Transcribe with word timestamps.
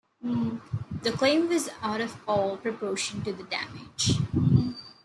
The 1.03 1.11
claim 1.11 1.47
was 1.47 1.69
out 1.83 2.01
of 2.01 2.17
all 2.27 2.57
proportion 2.57 3.21
to 3.23 3.31
the 3.31 3.43
damage. 3.43 4.13